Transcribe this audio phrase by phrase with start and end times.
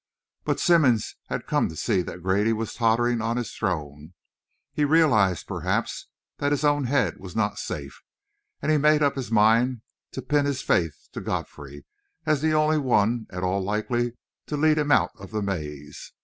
[0.45, 4.15] But Simmonds had come to see that Grady was tottering on his throne;
[4.73, 6.07] he realised, perhaps,
[6.39, 8.01] that his own head was not safe;
[8.63, 9.81] and he had made up his mind
[10.13, 11.85] to pin his faith to Godfrey
[12.25, 14.13] as the only one at all likely
[14.47, 16.11] to lead him out of the maze.